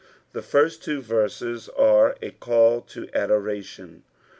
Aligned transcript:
—The 0.33 0.41
first 0.41 0.81
treo 0.81 0.99
verses 0.99 1.69
ore 1.75 2.15
a 2.23 2.35
mU 2.47 2.81
to 2.87 3.07
adoration. 3.13 4.01